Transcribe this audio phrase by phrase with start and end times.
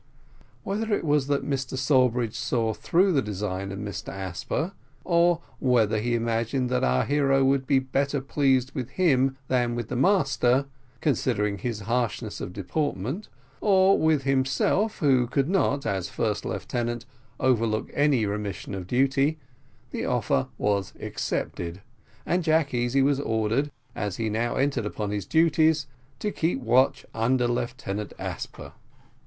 [0.63, 4.71] Whether it was that Mr Sawbridge saw through the design of Mr Asper,
[5.03, 9.89] or whether he imagined that our hero would be better pleased with him than with
[9.89, 10.65] the master,
[11.01, 13.27] considering his harshness of deportment;
[13.59, 17.05] or with himself, who could not, as first lieutenant,
[17.39, 19.37] overlook any remission of duty,
[19.91, 21.79] the offer was accepted,
[22.25, 25.85] and Jack Easy was ordered, as he now entered upon his duties,
[26.17, 28.73] to keep watch under Lieutenant Asper.